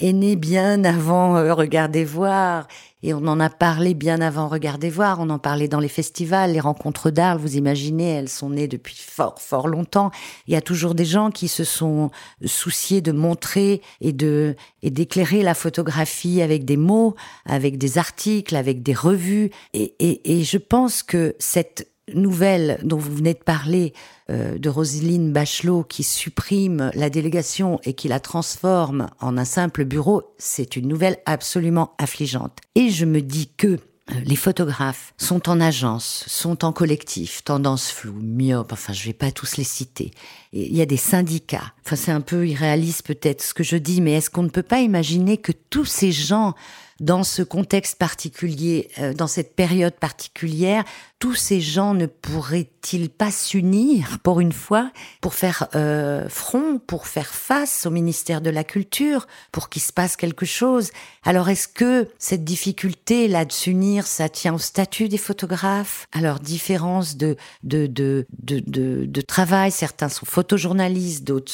[0.00, 2.66] est née bien avant euh, Regardez voir.
[3.04, 6.52] Et on en a parlé bien avant Regardez voir, on en parlait dans les festivals,
[6.52, 10.10] les rencontres d'art, vous imaginez, elles sont nées depuis fort, fort longtemps.
[10.48, 12.10] Il y a toujours des gens qui se sont
[12.44, 17.14] souciés de montrer et de, et d'éclairer la photographie avec des mots,
[17.46, 19.50] avec des articles, avec des revues.
[19.74, 23.92] Et, je pense que cette nouvelle dont vous venez de parler,
[24.28, 30.34] de Roselyne Bachelot, qui supprime la délégation et qui la transforme en un simple bureau,
[30.38, 32.58] c'est une nouvelle absolument affligeante.
[32.74, 33.78] Et je me dis que
[34.10, 39.12] euh, les photographes sont en agence, sont en collectif, tendance floue, myope, enfin je vais
[39.12, 40.12] pas tous les citer.
[40.52, 41.74] Il y a des syndicats.
[41.84, 44.62] Enfin c'est un peu irréaliste peut-être ce que je dis, mais est-ce qu'on ne peut
[44.62, 46.54] pas imaginer que tous ces gens
[47.00, 50.84] dans ce contexte particulier, euh, dans cette période particulière,
[51.18, 57.06] tous ces gens ne pourraient-ils pas s'unir pour une fois, pour faire euh, front, pour
[57.06, 60.90] faire face au ministère de la Culture, pour qu'il se passe quelque chose?
[61.24, 66.40] Alors est-ce que cette difficulté là de s'unir, ça tient au statut des photographes, leur
[66.40, 71.52] différence de de, de, de, de, de travail Certains sont photojournalistes, d'autres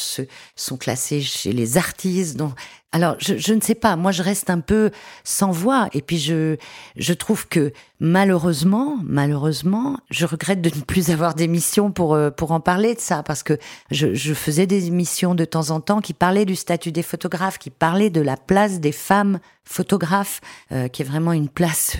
[0.57, 2.37] sont classés chez les artistes.
[2.37, 2.55] Donc,
[2.95, 3.97] alors, je, je, ne sais pas.
[3.97, 4.93] Moi, je reste un peu
[5.25, 5.89] sans voix.
[5.95, 6.57] Et puis, je,
[6.95, 12.53] je trouve que malheureusement, malheureusement, je regrette de ne plus avoir d'émissions pour euh, pour
[12.53, 13.59] en parler de ça, parce que
[13.91, 17.59] je, je, faisais des émissions de temps en temps qui parlaient du statut des photographes,
[17.59, 21.97] qui parlaient de la place des femmes photographes, euh, qui est vraiment une place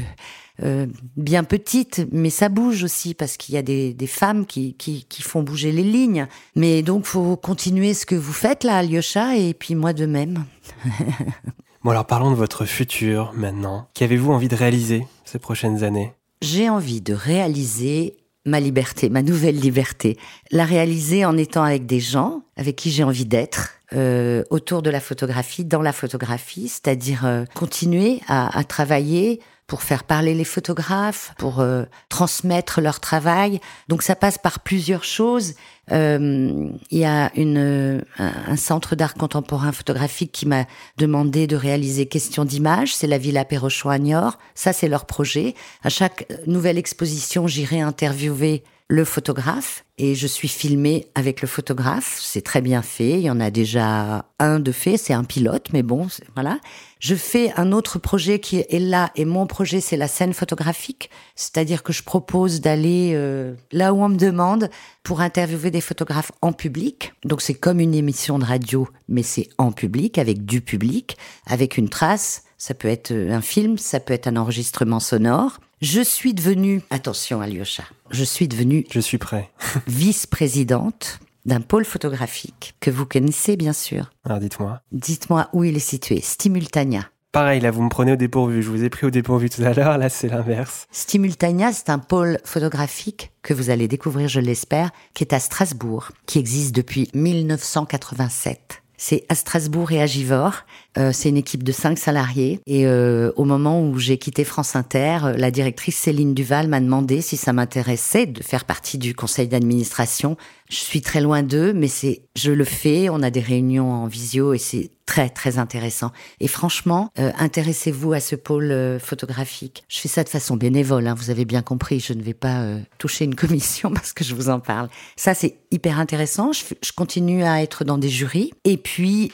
[0.63, 0.87] euh,
[1.17, 5.05] bien petite, mais ça bouge aussi parce qu'il y a des, des femmes qui, qui,
[5.05, 6.29] qui, font bouger les lignes.
[6.55, 10.45] Mais donc, faut continuer ce que vous faites là, Alyosha, et puis moi de même.
[11.83, 13.89] bon, alors parlons de votre futur maintenant.
[13.95, 16.13] Qu'avez-vous envie de réaliser ces prochaines années?
[16.41, 20.17] J'ai envie de réaliser ma liberté, ma nouvelle liberté.
[20.53, 24.91] La réaliser en étant avec des gens avec qui j'ai envie d'être, euh, autour de
[24.91, 30.45] la photographie, dans la photographie, c'est-à-dire euh, continuer à, à travailler pour faire parler les
[30.45, 33.61] photographes, pour euh, transmettre leur travail.
[33.89, 35.55] Donc ça passe par plusieurs choses.
[35.91, 40.65] Euh, il y a une, un centre d'art contemporain photographique qui m'a
[40.99, 42.95] demandé de réaliser question d'image.
[42.95, 44.39] C'est la Villa Perrochon à Niort.
[44.55, 45.55] Ça, c'est leur projet.
[45.83, 52.19] À chaque nouvelle exposition, j'irai interviewer le photographe et je suis filmée avec le photographe.
[52.21, 53.13] C'est très bien fait.
[53.13, 54.99] Il y en a déjà un de fait.
[54.99, 56.59] C'est un pilote, mais bon, voilà.
[56.99, 61.11] Je fais un autre projet qui est là et mon projet c'est la scène photographique,
[61.35, 64.71] c'est-à-dire que je propose d'aller euh, là où on me demande
[65.03, 67.15] pour interviewer des photographes en public.
[67.25, 71.17] Donc c'est comme une émission de radio, mais c'est en public avec du public,
[71.47, 72.45] avec une trace.
[72.59, 75.61] Ça peut être un film, ça peut être un enregistrement sonore.
[75.85, 78.87] Je suis devenue, attention Alyosha, je suis devenue.
[78.91, 79.51] Je suis prêt.
[79.87, 84.11] vice-présidente d'un pôle photographique que vous connaissez bien sûr.
[84.25, 84.81] Alors dites-moi.
[84.93, 86.23] Dites-moi où il est situé.
[86.23, 87.11] Stimultania.
[87.33, 88.63] Pareil, là, vous me prenez au dépourvu.
[88.63, 89.99] Je vous ai pris au dépourvu tout à l'heure.
[89.99, 90.87] Là, c'est l'inverse.
[90.91, 96.13] Stimultania, c'est un pôle photographique que vous allez découvrir, je l'espère, qui est à Strasbourg,
[96.25, 98.84] qui existe depuis 1987.
[99.07, 100.65] C'est à Strasbourg et à Givors.
[100.97, 102.61] Euh, c'est une équipe de cinq salariés.
[102.67, 106.81] Et euh, au moment où j'ai quitté France Inter, euh, la directrice Céline Duval m'a
[106.81, 110.39] demandé si ça m'intéressait de faire partie du conseil d'administration.
[110.71, 113.11] Je suis très loin d'eux, mais c'est, je le fais.
[113.11, 116.11] On a des réunions en visio et c'est très très intéressant.
[116.41, 119.85] Et franchement, euh, intéressez-vous à ce pôle euh, photographique.
[119.89, 121.07] Je fais ça de façon bénévole.
[121.07, 122.01] Hein, vous avez bien compris.
[122.01, 124.89] Je ne vais pas euh, toucher une commission parce que je vous en parle.
[125.17, 126.53] Ça c'est hyper intéressant.
[126.53, 129.33] Je, je, continue à être dans des jurys et puis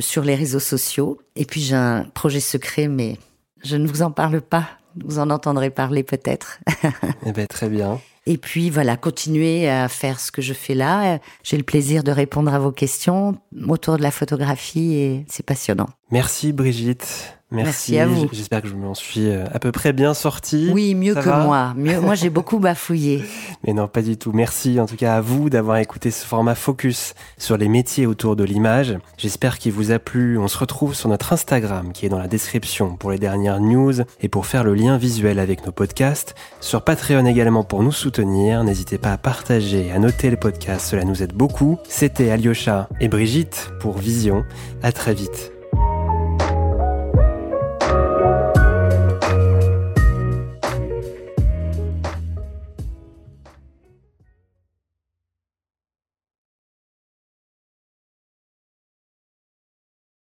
[0.00, 1.18] sur les réseaux sociaux.
[1.36, 3.16] Et puis j'ai un projet secret, mais
[3.64, 4.68] je ne vous en parle pas.
[5.04, 6.58] Vous en entendrez parler peut-être.
[7.26, 8.00] eh bien, très bien.
[8.26, 11.20] Et puis voilà, continuer à faire ce que je fais là.
[11.44, 13.36] J'ai le plaisir de répondre à vos questions
[13.68, 15.88] autour de la photographie et c'est passionnant.
[16.10, 17.35] Merci Brigitte.
[17.52, 18.28] Merci, à vous.
[18.32, 20.70] J'espère que je m'en suis euh, à peu près bien sorti.
[20.72, 21.74] Oui, mieux que moi.
[21.76, 23.24] Mieux, moi, j'ai beaucoup bafouillé.
[23.64, 24.32] Mais non, pas du tout.
[24.32, 28.34] Merci en tout cas à vous d'avoir écouté ce format focus sur les métiers autour
[28.34, 28.98] de l'image.
[29.16, 30.38] J'espère qu'il vous a plu.
[30.38, 33.94] On se retrouve sur notre Instagram qui est dans la description pour les dernières news
[34.20, 36.34] et pour faire le lien visuel avec nos podcasts.
[36.60, 38.64] Sur Patreon également pour nous soutenir.
[38.64, 40.88] N'hésitez pas à partager, à noter le podcast.
[40.90, 41.78] Cela nous aide beaucoup.
[41.88, 44.44] C'était Alyosha et Brigitte pour Vision.
[44.82, 45.55] À très vite.